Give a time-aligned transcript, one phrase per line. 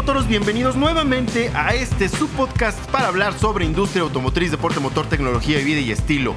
[0.00, 0.26] motoros?
[0.26, 5.80] Bienvenidos nuevamente a este subpodcast para hablar sobre industria automotriz, deporte motor, tecnología de vida
[5.80, 6.34] y estilo.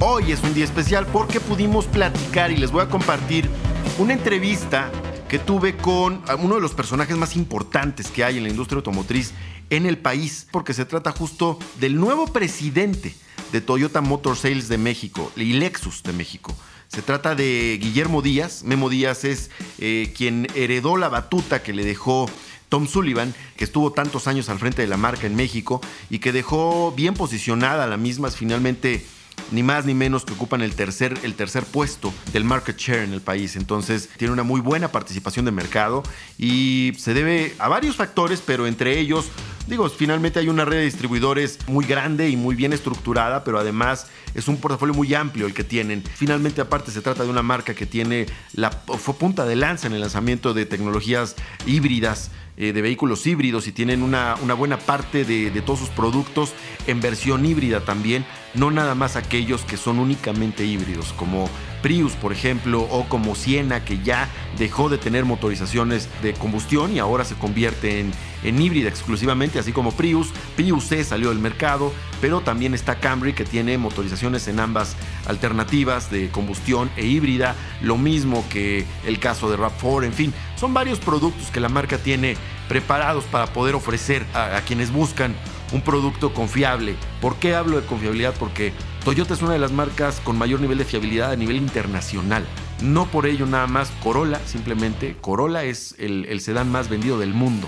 [0.00, 3.48] Hoy es un día especial porque pudimos platicar y les voy a compartir
[3.96, 4.90] una entrevista
[5.30, 9.32] que tuve con uno de los personajes más importantes que hay en la industria automotriz
[9.70, 13.14] en el país, porque se trata justo del nuevo presidente
[13.50, 16.54] de Toyota Motor Sales de México y Lexus de México.
[16.88, 18.62] Se trata de Guillermo Díaz.
[18.62, 22.28] Memo Díaz es eh, quien heredó la batuta que le dejó
[22.68, 25.80] Tom Sullivan, que estuvo tantos años al frente de la marca en México
[26.10, 29.04] y que dejó bien posicionada la misma, finalmente
[29.52, 33.12] ni más ni menos que ocupan el tercer, el tercer puesto del market share en
[33.12, 33.56] el país.
[33.56, 36.02] Entonces tiene una muy buena participación de mercado
[36.38, 39.30] y se debe a varios factores, pero entre ellos
[39.66, 44.06] Digo, finalmente hay una red de distribuidores muy grande y muy bien estructurada, pero además
[44.32, 46.04] es un portafolio muy amplio el que tienen.
[46.04, 49.94] Finalmente, aparte, se trata de una marca que tiene la fue punta de lanza en
[49.94, 51.34] el lanzamiento de tecnologías
[51.66, 55.88] híbridas eh, de vehículos híbridos y tienen una, una buena parte de, de, todos sus
[55.90, 56.52] productos
[56.86, 58.24] en versión híbrida también,
[58.56, 61.48] no nada más aquellos que son únicamente híbridos, como
[61.82, 64.28] Prius, por ejemplo, o como Siena, que ya
[64.58, 68.12] dejó de tener motorizaciones de combustión y ahora se convierte en,
[68.42, 70.32] en híbrida exclusivamente, así como Prius.
[70.56, 76.10] Prius C salió del mercado, pero también está Camry que tiene motorizaciones en ambas alternativas
[76.10, 80.98] de combustión e híbrida, lo mismo que el caso de RAV4, en fin, son varios
[80.98, 82.36] productos que la marca tiene
[82.68, 85.36] preparados para poder ofrecer a, a quienes buscan
[85.72, 86.96] un producto confiable.
[87.20, 88.34] ¿Por qué hablo de confiabilidad?
[88.38, 88.72] Porque
[89.04, 92.44] Toyota es una de las marcas con mayor nivel de fiabilidad a nivel internacional.
[92.82, 97.32] No por ello nada más Corolla, simplemente Corolla es el, el sedán más vendido del
[97.34, 97.66] mundo.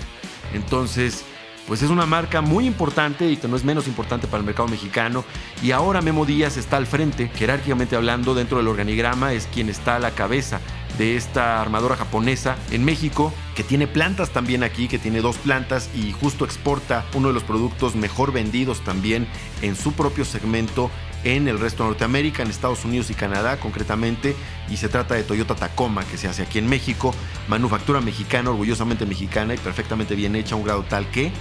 [0.53, 1.23] Entonces,
[1.67, 4.67] pues es una marca muy importante y que no es menos importante para el mercado
[4.67, 5.23] mexicano.
[5.61, 9.97] Y ahora Memo Díaz está al frente, jerárquicamente hablando, dentro del organigrama, es quien está
[9.97, 10.61] a la cabeza
[10.97, 15.89] de esta armadora japonesa en México, que tiene plantas también aquí, que tiene dos plantas
[15.95, 19.27] y justo exporta uno de los productos mejor vendidos también
[19.61, 20.91] en su propio segmento
[21.23, 24.35] en el resto de Norteamérica, en Estados Unidos y Canadá concretamente,
[24.69, 27.13] y se trata de Toyota Tacoma, que se hace aquí en México,
[27.47, 31.31] manufactura mexicana, orgullosamente mexicana y perfectamente bien hecha a un grado tal que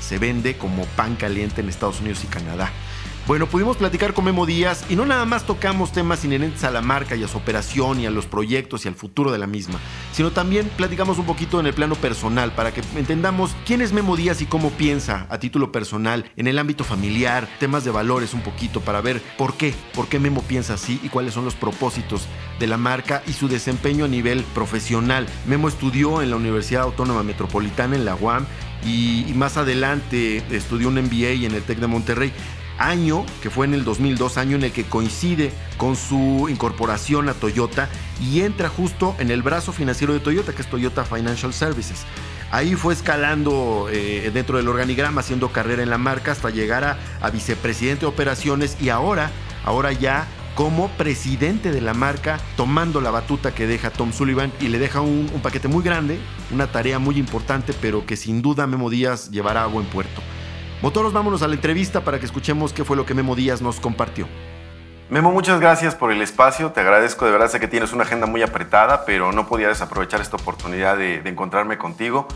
[0.00, 2.70] se vende como pan caliente en Estados Unidos y Canadá.
[3.26, 6.82] Bueno, pudimos platicar con Memo Díaz y no nada más tocamos temas inherentes a la
[6.82, 9.80] marca y a su operación y a los proyectos y al futuro de la misma,
[10.12, 14.14] sino también platicamos un poquito en el plano personal para que entendamos quién es Memo
[14.14, 18.42] Díaz y cómo piensa a título personal en el ámbito familiar, temas de valores un
[18.42, 22.26] poquito para ver por qué, por qué Memo piensa así y cuáles son los propósitos
[22.60, 25.26] de la marca y su desempeño a nivel profesional.
[25.46, 28.44] Memo estudió en la Universidad Autónoma Metropolitana en la UAM
[28.84, 32.32] y, más adelante estudió un MBA en el TEC de Monterrey
[32.78, 37.34] año que fue en el 2002, año en el que coincide con su incorporación a
[37.34, 37.88] Toyota
[38.20, 42.04] y entra justo en el brazo financiero de Toyota, que es Toyota Financial Services.
[42.50, 46.84] Ahí fue escalando eh, dentro del organigrama, haciendo carrera en la marca hasta llegar
[47.20, 49.30] a, vicepresidente de operaciones y ahora,
[49.64, 54.68] ahora ya como presidente de la marca, tomando la batuta que deja Tom Sullivan y
[54.68, 56.20] le deja un, un paquete muy grande,
[56.52, 60.22] una tarea muy importante, pero que sin duda Memo Díaz llevará a buen puerto.
[60.84, 63.80] Motoros, vámonos a la entrevista para que escuchemos qué fue lo que Memo Díaz nos
[63.80, 64.28] compartió.
[65.08, 68.26] Memo, muchas gracias por el espacio, te agradezco, de verdad sé que tienes una agenda
[68.26, 72.28] muy apretada, pero no podía desaprovechar esta oportunidad de, de, encontrarme contigo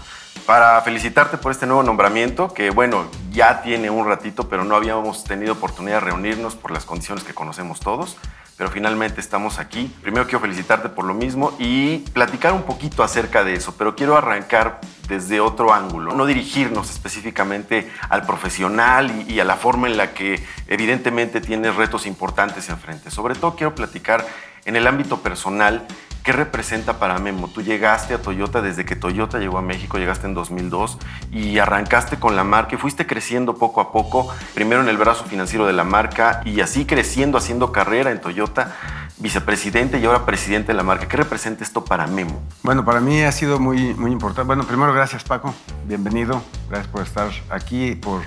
[0.46, 5.24] para felicitarte por este nuevo nombramiento, que bueno, ya tiene un ratito, pero no habíamos
[5.24, 8.16] tenido oportunidad de reunirnos por las condiciones que conocemos todos
[8.58, 9.90] pero finalmente estamos aquí.
[10.02, 14.16] Primero quiero felicitarte por lo mismo y platicar un poquito acerca de eso, pero quiero
[14.16, 20.12] arrancar desde otro ángulo, no dirigirnos específicamente al profesional y, a la forma en la
[20.12, 23.12] que evidentemente tienes retos importantes enfrente.
[23.12, 24.26] Sobre todo quiero platicar
[24.64, 25.86] en el ámbito personal
[26.22, 27.48] ¿Qué representa para Memo?
[27.48, 30.98] Tú llegaste a Toyota desde que Toyota llegó a México, llegaste en 2002
[31.32, 35.24] y arrancaste con la marca y fuiste creciendo poco a poco, primero en el brazo
[35.24, 38.76] financiero de la marca y así creciendo, haciendo carrera en Toyota,
[39.18, 41.08] vicepresidente y ahora presidente de la marca.
[41.08, 42.42] ¿Qué representa esto para Memo?
[42.62, 44.46] Bueno, para mí ha sido muy, muy importante.
[44.46, 45.54] Bueno, primero gracias Paco,
[45.86, 48.22] bienvenido, gracias por estar aquí, por,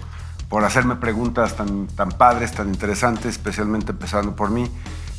[0.49, 4.69] por hacerme preguntas tan, tan padres, tan interesantes, especialmente empezando por mí.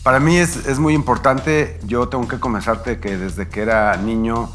[0.02, 4.50] Para mí es, es, muy importante, yo tengo que comenzarte que desde que era niño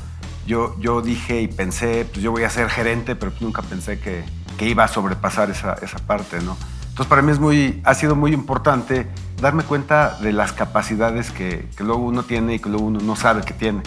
[0.46, 4.24] yo, yo dije y pensé, pues yo voy a ser gerente, pero nunca pensé que,
[4.58, 6.58] que iba a sobrepasar esa, esa, parte, ¿no?
[6.82, 9.08] Entonces para mí es muy, ha sido muy importante
[9.42, 13.16] darme cuenta de las capacidades que, que luego uno tiene y que luego uno no
[13.16, 13.84] sabe que tiene.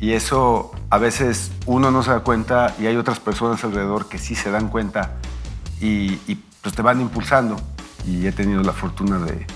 [0.00, 4.18] Y eso a veces uno no se da cuenta y hay otras personas alrededor que
[4.18, 5.16] sí se dan cuenta
[5.80, 6.16] y,
[6.62, 7.56] pues te van impulsando.
[8.06, 9.46] Y he tenido la fortuna de,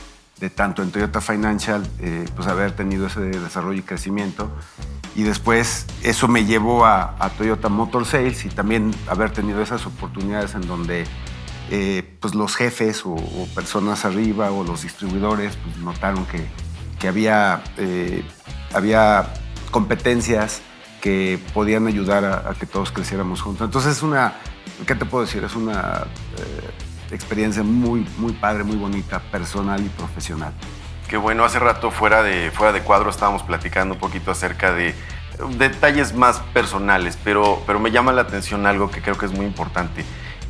[0.40, 4.50] de tanto en Toyota Financial, eh, pues haber tenido ese desarrollo y crecimiento.
[5.14, 10.54] Y después eso me llevó a, Toyota Motor Sales y también haber tenido esas oportunidades
[10.54, 11.04] en donde
[11.70, 13.16] eh, pues los jefes o,
[13.54, 16.44] personas arriba o los distribuidores pues notaron que,
[16.98, 18.24] que había, eh,
[18.72, 19.32] había
[19.70, 20.62] competencias
[21.00, 23.66] que podían ayudar a, que todos creciéramos juntos.
[23.66, 24.34] Entonces es una,
[24.86, 25.44] ¿qué te puedo decir?
[25.44, 26.06] Es una
[27.14, 30.52] experiencia muy, muy padre, muy bonita, personal y profesional.
[31.08, 34.94] Qué bueno, hace rato fuera de, fuera de cuadro estábamos platicando un poquito acerca de
[35.58, 39.46] detalles más personales, pero, pero me llama la atención algo que creo que es muy
[39.46, 40.04] importante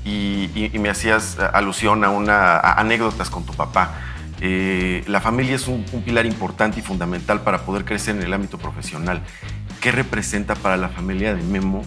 [0.04, 3.92] y, me hacías alusión a una anécdotas con tu papá.
[4.40, 8.32] Eh, la familia es un, un, pilar importante y fundamental para poder crecer en el
[8.32, 9.22] ámbito profesional.
[9.80, 11.82] ¿Qué representa para la familia de Memo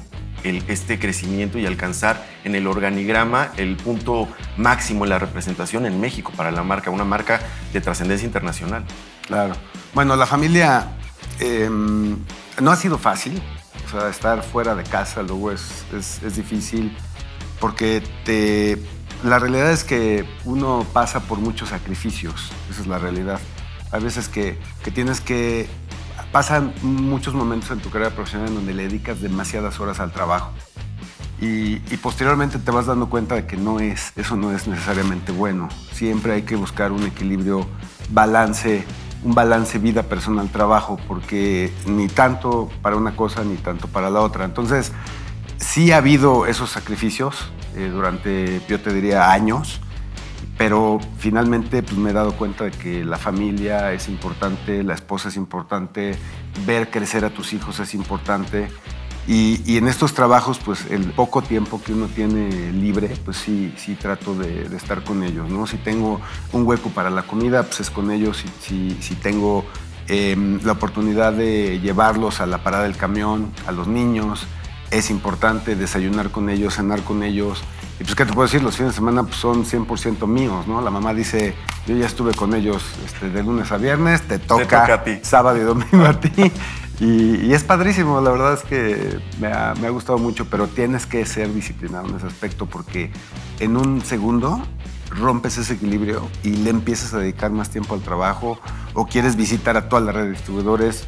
[0.67, 4.27] este crecimiento y alcanzar en el organigrama el punto
[4.57, 7.41] máximo en la representación en México para la marca, una marca
[7.73, 8.83] de trascendencia internacional.
[9.25, 9.55] Claro.
[9.93, 10.87] Bueno, la familia
[11.39, 12.17] em,
[12.61, 13.41] no ha sido fácil.
[13.85, 16.95] O sea, estar fuera de casa luego es, es, difícil
[17.59, 18.77] porque te,
[19.23, 22.51] la realidad es que uno pasa por muchos sacrificios.
[22.69, 23.39] Esa es la realidad.
[23.91, 25.67] Hay veces que, que tienes que
[26.31, 30.51] pasan muchos momentos en tu carrera profesional en donde le dedicas demasiadas horas al trabajo.
[31.39, 35.69] Y, posteriormente te vas dando cuenta de que no es, eso no es necesariamente bueno.
[35.91, 37.67] Siempre hay que buscar un equilibrio,
[38.09, 38.83] balance,
[39.23, 44.21] un balance vida personal trabajo, porque ni tanto para una cosa ni tanto para la
[44.21, 44.45] otra.
[44.45, 44.91] Entonces,
[45.57, 49.79] sí ha habido esos sacrificios eh, durante, yo te diría, años
[50.57, 55.29] pero finalmente pues, me he dado cuenta de que la familia es importante, la esposa
[55.29, 56.15] es importante,
[56.65, 58.69] ver crecer a tus hijos es importante.
[59.27, 63.95] Y, en estos trabajos, pues el poco tiempo que uno tiene libre, pues sí, sí
[63.95, 65.67] trato de, estar con ellos, ¿no?
[65.67, 66.21] Si tengo
[66.53, 68.41] un hueco para la comida, pues es con ellos.
[68.61, 69.65] Si, si, tengo
[70.07, 74.47] em, la oportunidad de llevarlos a la parada del camión, a los niños,
[74.91, 77.61] es importante desayunar con ellos, cenar con ellos.
[77.99, 78.61] Y pues, ¿qué te puedo decir?
[78.61, 80.81] Los fines de semana pues, son 100% míos, ¿no?
[80.81, 81.55] La mamá dice,
[81.87, 85.19] yo ya estuve con ellos este, de lunes a viernes, te toca, a ti.
[85.23, 86.51] sábado y domingo a ti.
[86.99, 91.05] Y, es padrísimo, la verdad es que me ha, me ha, gustado mucho, pero tienes
[91.05, 93.11] que ser disciplinado en ese aspecto porque
[93.59, 94.63] en un segundo
[95.11, 98.59] rompes ese equilibrio y le empiezas a dedicar más tiempo al trabajo
[98.95, 101.07] o quieres visitar a toda la red de distribuidores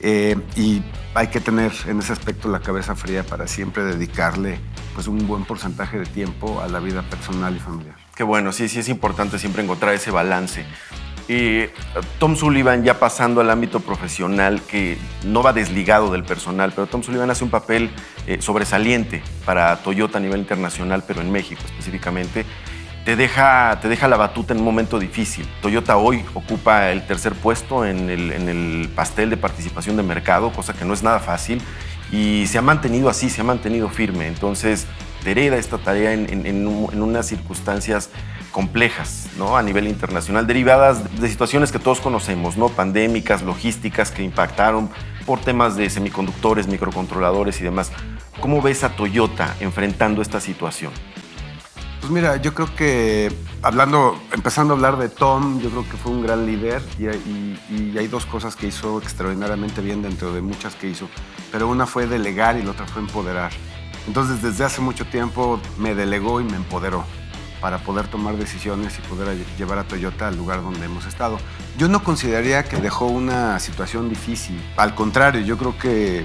[0.00, 0.82] eh, y
[1.14, 4.58] hay que tener en ese aspecto la cabeza fría para siempre dedicarle
[4.94, 7.96] pues, un buen porcentaje de tiempo a la vida personal y familiar.
[8.14, 10.64] Qué bueno, sí, sí es importante siempre encontrar ese balance.
[11.28, 11.66] Y
[12.18, 17.04] Tom Sullivan, ya pasando al ámbito profesional, que no va desligado del personal, pero Tom
[17.04, 17.90] Sullivan hace un papel
[18.26, 22.44] eh, sobresaliente para Toyota a nivel internacional, pero en México específicamente
[23.04, 25.48] te deja, te deja la batuta en un momento difícil.
[25.62, 30.84] Toyota hoy ocupa el tercer puesto en el, pastel de participación de mercado, cosa que
[30.84, 31.62] no es nada fácil,
[32.12, 34.26] y se ha mantenido así, se ha mantenido firme.
[34.26, 34.86] Entonces,
[35.24, 38.10] te hereda esta tarea en, unas circunstancias
[38.50, 39.56] complejas ¿no?
[39.56, 42.68] a nivel internacional, derivadas de situaciones que todos conocemos, ¿no?
[42.68, 44.90] pandémicas, logísticas que impactaron
[45.24, 47.92] por temas de semiconductores, microcontroladores y demás.
[48.40, 50.92] ¿Cómo ves a Toyota enfrentando esta situación?
[52.00, 53.30] Pues mira, yo creo que
[53.62, 58.08] hablando, empezando a hablar de Tom, yo creo que fue un gran líder y, hay
[58.08, 61.08] dos cosas que hizo extraordinariamente bien dentro de muchas que hizo,
[61.52, 63.52] pero una fue delegar y la otra fue empoderar.
[64.06, 67.04] Entonces desde hace mucho tiempo me delegó y me empoderó
[67.60, 71.36] para poder tomar decisiones y poder llevar a Toyota al lugar donde hemos estado.
[71.76, 76.24] Yo no consideraría que dejó una situación difícil, al contrario, yo creo que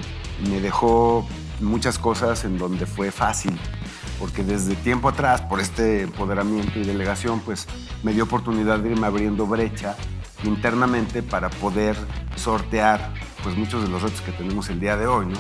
[0.50, 1.28] me dejó
[1.60, 3.60] muchas cosas en donde fue fácil
[4.20, 7.68] porque desde tiempo atrás, por este empoderamiento y delegación, pues
[8.04, 9.96] me dio oportunidad de irme abriendo brecha
[10.44, 11.96] internamente para poder
[12.36, 15.38] sortear pues muchos de los retos que tenemos el día de hoy, ¿no?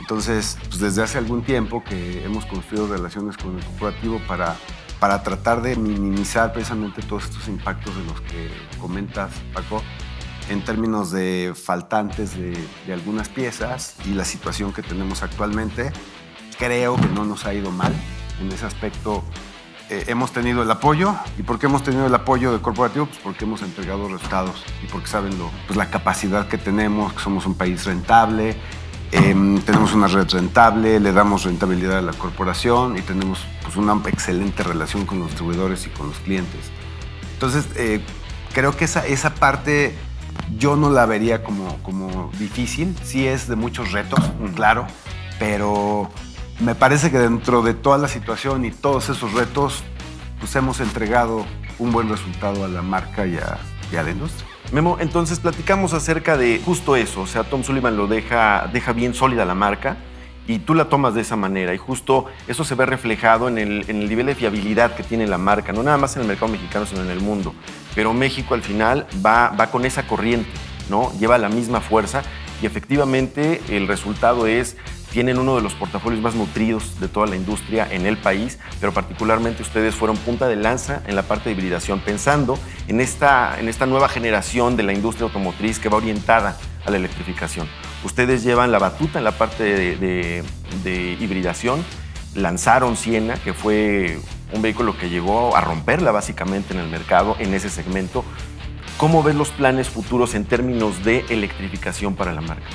[0.00, 4.56] Entonces, pues desde hace algún tiempo que hemos construido relaciones con el corporativo para,
[5.00, 9.82] para tratar de minimizar precisamente todos estos impactos de los que comentas, Paco,
[10.48, 12.56] en términos de faltantes de,
[12.86, 15.90] de algunas piezas y la situación que tenemos actualmente
[16.58, 17.94] creo que no nos ha ido mal.
[18.40, 19.24] En ese aspecto
[19.88, 21.14] eh, hemos tenido el apoyo.
[21.38, 23.06] ¿Y por qué hemos tenido el apoyo del corporativo?
[23.06, 27.20] Pues porque hemos entregado resultados y porque saben lo, pues la capacidad que tenemos, que
[27.20, 28.56] somos un país rentable,
[29.12, 34.00] em, tenemos una red rentable, le damos rentabilidad a la corporación y tenemos pues, una
[34.06, 36.70] excelente relación con los distribuidores y con los clientes.
[37.34, 38.00] Entonces, eh,
[38.52, 39.94] creo que esa, esa parte
[40.58, 42.96] yo no la vería como, como difícil.
[43.04, 44.20] Sí es de muchos retos,
[44.54, 44.86] claro,
[45.38, 46.10] pero
[46.60, 49.82] me parece que dentro de toda la situación y todos esos retos,
[50.40, 51.44] pues hemos entregado
[51.78, 53.58] un buen resultado a la marca y a,
[53.92, 54.46] y a la industria.
[54.72, 59.14] Memo, entonces platicamos acerca de justo eso, o sea, Tom Sullivan lo deja, deja bien
[59.14, 59.96] sólida la marca
[60.48, 63.84] y tú la tomas de esa manera y justo eso se ve reflejado en el,
[63.88, 66.50] en el, nivel de fiabilidad que tiene la marca, no nada más en el mercado
[66.50, 67.54] mexicano, sino en el mundo.
[67.94, 70.50] Pero México al final va, va con esa corriente,
[70.88, 71.12] ¿no?
[71.18, 72.22] Lleva la misma fuerza
[72.62, 74.76] y efectivamente el resultado es
[75.16, 78.92] tienen uno de los portafolios más nutridos de toda la industria en el país, pero
[78.92, 83.70] particularmente ustedes fueron punta de lanza en la parte de hibridación, pensando en esta, en
[83.70, 87.66] esta nueva generación de la industria automotriz que va orientada a la electrificación.
[88.04, 90.44] Ustedes llevan la batuta en la parte de, de,
[90.84, 91.82] de hibridación,
[92.34, 94.18] lanzaron Siena, que fue
[94.52, 98.22] un vehículo que llegó a romperla básicamente en el mercado, en ese segmento.
[98.98, 102.66] ¿Cómo ves los planes futuros en términos de electrificación para la marca?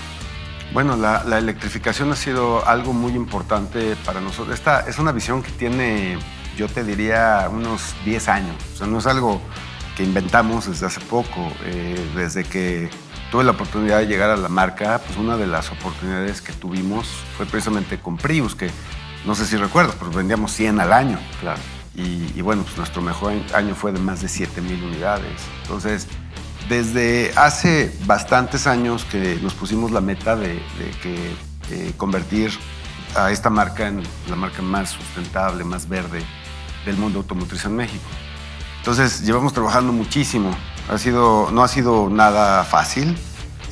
[0.73, 4.55] Bueno, la, la, electrificación ha sido algo muy importante para nosotros.
[4.55, 6.17] Esta es una visión que tiene,
[6.55, 8.55] yo te diría, unos 10 años.
[8.73, 9.41] O sea, no es algo
[9.97, 11.51] que inventamos desde hace poco.
[11.65, 12.89] Eh, desde que
[13.31, 17.05] tuve la oportunidad de llegar a la marca, pues una de las oportunidades que tuvimos
[17.35, 18.69] fue precisamente con Prius, que
[19.25, 21.19] no sé si recuerdas, pero vendíamos 100 al año.
[21.41, 21.59] Claro.
[21.95, 25.41] Y, y bueno, pues nuestro mejor año fue de más de 7 mil unidades.
[25.63, 26.07] Entonces,
[26.71, 31.33] desde hace bastantes años que nos pusimos la meta de, de que
[31.69, 32.49] eh, convertir
[33.13, 36.23] a esta marca en la marca más sustentable, más verde
[36.85, 38.05] del mundo automotriz en México.
[38.77, 40.55] Entonces llevamos trabajando muchísimo.
[40.89, 43.17] Ha sido, no ha sido nada fácil.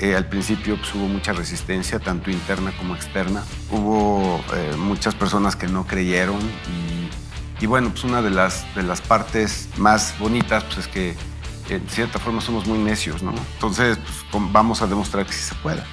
[0.02, 3.46] Eh, al principio pues, hubo mucha resistencia, tanto interna como externa.
[3.72, 8.84] Hubo eh, muchas personas que no creyeron y, y bueno, pues una de las, de
[8.84, 11.29] las partes más bonitas pues, es que
[11.70, 13.34] en cierta forma somos muy necios, ¿no?
[13.54, 13.98] Entonces,
[14.32, 15.84] pues, vamos a demostrar que sí se puede.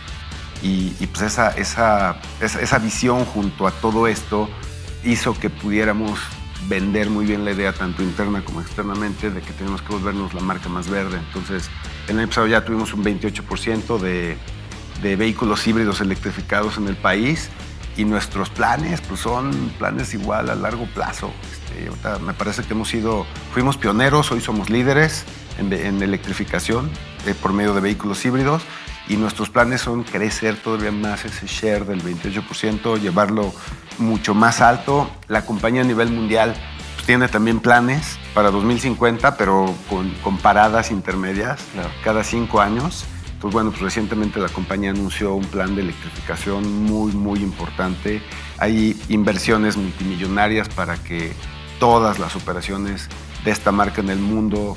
[0.62, 4.48] Y, y pues esa, esa, esa, esa, visión junto a todo esto
[5.04, 6.18] hizo que pudiéramos
[6.66, 10.40] vender muy bien la idea, tanto interna como externamente, de que tenemos que volvernos la
[10.40, 11.18] marca más verde.
[11.18, 11.68] Entonces,
[12.08, 14.36] el año pasado ya tuvimos un 28% de,
[15.02, 17.50] de vehículos híbridos electrificados en el país
[17.96, 21.30] y nuestros planes pues son planes igual a largo plazo.
[21.52, 25.24] Este, me parece que hemos sido, fuimos pioneros, hoy somos líderes
[25.58, 26.90] en, en electrificación
[27.26, 28.62] eh, por medio de vehículos híbridos
[29.08, 33.54] y nuestros planes son crecer todavía más ese share del 28%, llevarlo
[33.98, 35.10] mucho más alto.
[35.28, 36.54] La compañía a nivel mundial
[36.94, 41.90] pues, tiene también planes para 2050, pero con, con paradas intermedias claro.
[42.02, 43.04] cada cinco años.
[43.34, 48.22] Entonces, bueno, pues recientemente la compañía anunció un plan de electrificación muy, muy importante.
[48.58, 51.32] Hay inversiones multimillonarias para que
[51.78, 53.08] todas las operaciones
[53.46, 54.76] de esta marca en el mundo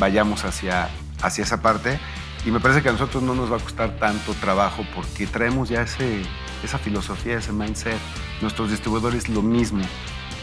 [0.00, 0.90] vayamos hacia,
[1.22, 2.00] hacia esa parte.
[2.44, 5.68] Y me parece que a nosotros no nos va a costar tanto trabajo porque traemos
[5.68, 6.22] ya ese,
[6.64, 7.96] esa filosofía, ese mindset.
[8.42, 9.82] Nuestros distribuidores lo mismo.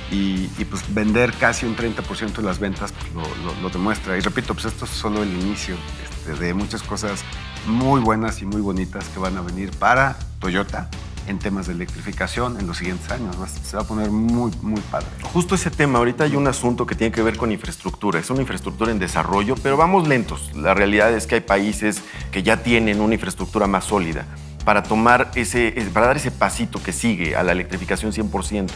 [0.10, 4.18] Y, pues vender casi un 30% de las ventas pues lo, lo, lo, demuestra.
[4.18, 7.26] Y repito, pues esto es solo el inicio este, de muchas cosas
[7.68, 10.90] muy buenas y muy bonitas que van a venir para Toyota
[11.28, 13.36] en temas de electrificación en los siguientes años.
[13.64, 15.08] Se va a poner muy, muy padre.
[15.34, 18.20] Justo ese tema, ahorita hay un asunto que tiene que ver con infraestructura.
[18.20, 20.56] Es una infraestructura en desarrollo, pero vamos lentos.
[20.56, 22.02] La realidad es que hay países
[22.32, 24.26] que ya tienen una infraestructura más sólida
[24.66, 28.72] para tomar ese, para dar ese pasito que sigue a la electrificación 100%.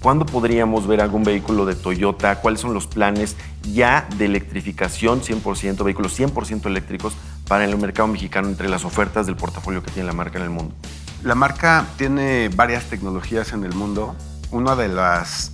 [0.00, 2.40] ¿Cuándo podríamos ver algún vehículo de Toyota?
[2.40, 3.36] ¿Cuáles son los planes
[3.72, 7.14] ya de electrificación 100%, vehículos 100% eléctricos
[7.48, 10.50] para el mercado mexicano entre las ofertas del portafolio que tiene la marca en el
[10.50, 10.74] mundo?
[11.22, 14.14] La marca tiene varias tecnologías en el mundo.
[14.50, 15.52] Uno de, las,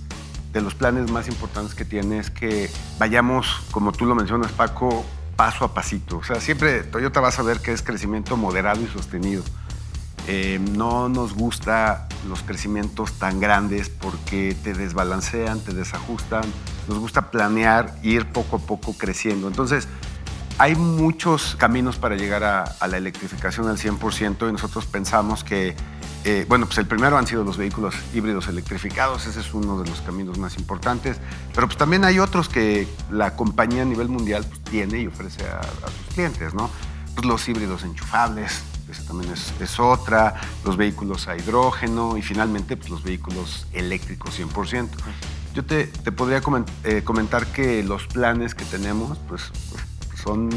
[0.53, 2.69] de los planes más importantes que tiene es que
[2.99, 5.03] vayamos, como tú lo mencionas, Paco,
[5.35, 6.17] paso a pasito.
[6.17, 9.43] O sea, siempre Toyota va a saber que es crecimiento moderado y sostenido.
[10.27, 16.43] Eh, no nos gusta los crecimientos tan grandes porque te desbalancean, te desajustan.
[16.87, 19.47] Nos gusta planear, ir poco a poco creciendo.
[19.47, 19.87] Entonces,
[20.57, 25.75] hay muchos caminos para llegar a, a, la electrificación al 100% y nosotros pensamos que,
[26.23, 29.89] eh, bueno, pues el primero han sido los vehículos híbridos electrificados, ese es uno de
[29.89, 31.17] los caminos más importantes,
[31.53, 35.45] pero pues también hay otros que la compañía a nivel mundial pues, tiene y ofrece
[35.45, 36.69] a, a sus clientes, ¿no?
[37.15, 42.77] Pues los híbridos enchufables, esa también es, es, otra, los vehículos a hidrógeno y finalmente
[42.77, 44.89] pues, los vehículos eléctricos 100%.
[45.53, 46.41] Yo te, te podría
[46.83, 49.84] eh, comentar que los planes que tenemos, pues, pues
[50.25, 50.49] son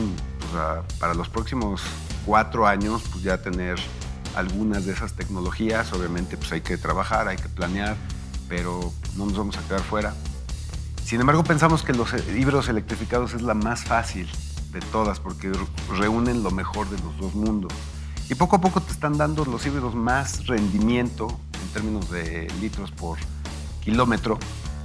[0.53, 1.83] sea, para los próximos
[2.25, 3.79] cuatro años, pues ya tener
[4.35, 5.93] algunas de esas tecnologías.
[5.93, 7.97] Obviamente, pues hay que trabajar, hay que planear,
[8.49, 10.15] pero no nos vamos a quedar fuera.
[11.05, 14.29] Sin embargo, pensamos que los híbridos electrificados es la más fácil
[14.73, 15.51] de todas porque
[15.99, 17.73] reúnen lo mejor de los dos mundos.
[18.29, 21.29] Y poco a poco te están dando los híbridos más rendimiento
[21.63, 23.19] en términos de litros por
[23.83, 24.39] kilómetro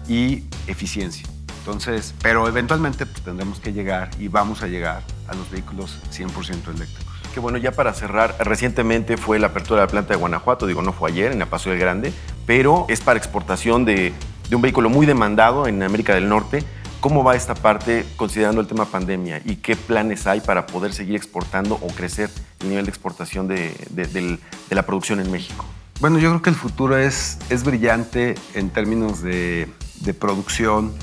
[0.07, 1.32] y eficiencia.
[1.65, 6.75] Entonces, pero eventualmente pues, tendremos que llegar y vamos a llegar a los vehículos 100%
[6.75, 7.05] eléctricos.
[7.33, 10.81] Que bueno, ya para cerrar, recientemente fue la apertura de la planta de Guanajuato, digo,
[10.81, 12.11] no fue ayer, en la Paso del Grande,
[12.45, 14.11] pero es para exportación de,
[14.49, 16.65] de un vehículo muy demandado en América del Norte.
[16.99, 21.15] ¿Cómo va esta parte considerando el tema pandemia y qué planes hay para poder seguir
[21.15, 22.29] exportando o crecer
[22.59, 25.65] el nivel de exportación de, de, de la producción en México?
[26.01, 29.69] Bueno, yo creo que el futuro es, es brillante en términos de,
[30.01, 30.93] de producción.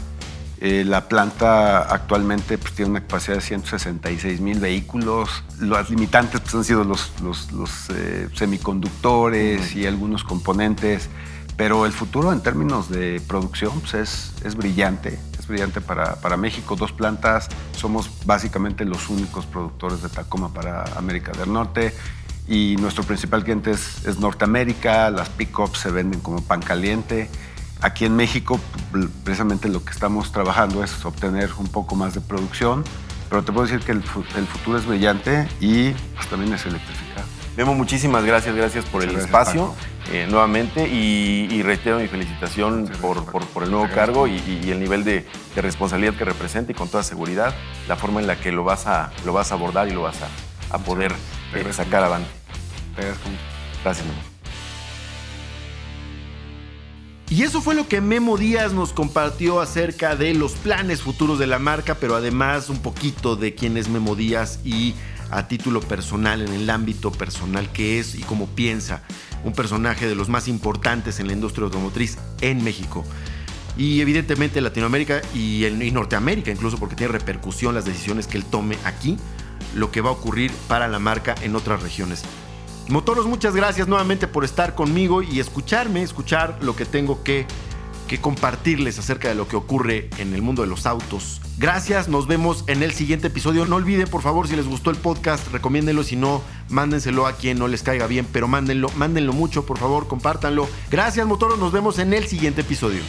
[0.63, 5.43] Eh, la planta actualmente pues, tiene una capacidad de 166 mil vehículos.
[5.59, 11.09] Las limitantes pues, han sido los, los, los eh, semiconductores y algunos componentes.
[11.57, 16.37] Pero el futuro en términos de producción pues, es, es brillante, es brillante para, para,
[16.37, 16.77] México.
[16.77, 21.95] Dos plantas, somos básicamente los únicos productores de Tacoma para América del Norte
[22.49, 27.31] y nuestro principal cliente es, es Norteamérica, las pickups se venden como pan caliente.
[27.83, 28.61] Aquí en México,
[29.25, 32.85] precisamente lo que estamos trabajando es obtener un poco más de producción,
[33.31, 34.03] pero te puedo decir que el,
[34.37, 37.27] el futuro es brillante y pues, también es electrificado.
[37.57, 39.75] Memo, muchísimas gracias, gracias por Muchas el gracias, espacio
[40.13, 44.71] eh, nuevamente y, y, reitero mi felicitación por, por, por, el nuevo cargo y, y,
[44.71, 47.55] el nivel de, de, responsabilidad que representa y con toda seguridad
[47.89, 50.17] la forma en la que lo vas a, lo vas a abordar y lo vas
[50.23, 51.13] a, a poder
[51.55, 52.31] eh, sacar adelante.
[53.83, 54.30] Gracias, Memo.
[57.31, 61.47] Y eso fue lo que Memo Díaz nos compartió acerca de los planes futuros de
[61.47, 64.95] la marca, pero además un poquito de quién es Memo Díaz y
[65.31, 69.05] a título personal, en el ámbito personal que es y cómo piensa,
[69.45, 73.05] un personaje de los más importantes en la industria automotriz en México.
[73.77, 78.45] Y evidentemente Latinoamérica y, el, y Norteamérica, incluso porque tiene repercusión las decisiones que él
[78.45, 79.17] tome aquí,
[79.77, 82.25] lo que va a ocurrir para la marca en otras regiones.
[82.91, 87.47] Motoros, muchas gracias nuevamente por estar conmigo y escucharme, escuchar lo que tengo que,
[88.09, 91.41] que, compartirles acerca de lo que ocurre en el mundo de los autos.
[91.57, 93.65] Gracias, nos vemos en el siguiente episodio.
[93.65, 96.03] No olviden, por favor, si les gustó el podcast, recomiéndenlo.
[96.03, 100.09] Si no, mándenselo a quien no les caiga bien, pero mándenlo, mándenlo mucho, por favor,
[100.09, 100.69] compártanlo.
[100.91, 103.03] Gracias, Motoros, nos vemos en el siguiente episodio.